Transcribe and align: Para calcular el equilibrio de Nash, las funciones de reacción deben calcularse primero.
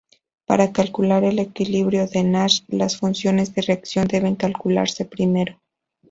Para 0.47 0.71
calcular 0.73 1.23
el 1.25 1.37
equilibrio 1.37 2.07
de 2.07 2.23
Nash, 2.23 2.61
las 2.69 2.97
funciones 2.97 3.53
de 3.53 3.61
reacción 3.61 4.07
deben 4.07 4.35
calcularse 4.35 5.05
primero. 5.05 5.61